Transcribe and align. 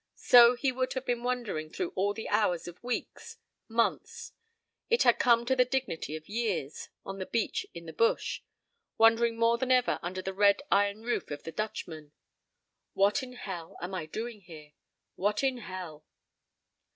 So 0.15 0.55
he 0.55 0.71
would 0.71 0.93
have 0.93 1.05
been 1.05 1.21
wondering 1.21 1.69
through 1.69 1.91
all 1.95 2.15
the 2.15 2.27
hours 2.29 2.67
of 2.67 2.83
weeks, 2.83 3.37
months—it 3.67 5.03
had 5.03 5.19
come 5.19 5.45
to 5.45 5.55
the 5.55 5.63
dignity 5.63 6.15
of 6.15 6.27
years, 6.27 6.89
on 7.05 7.19
the 7.19 7.25
beach, 7.27 7.67
in 7.75 7.85
the 7.85 7.93
bush—wondering 7.93 9.37
more 9.37 9.59
than 9.59 9.69
ever 9.69 9.99
under 10.01 10.23
the 10.23 10.33
red 10.33 10.63
iron 10.71 11.03
roof 11.03 11.29
of 11.29 11.43
the 11.43 11.51
Dutchman: 11.51 12.13
"What 12.93 13.21
in 13.21 13.33
hell 13.33 13.77
am 13.79 13.93
I 13.93 14.07
doing 14.07 14.41
here? 14.41 14.71
What 15.17 15.43
in 15.43 15.59
hell?" 15.59 16.03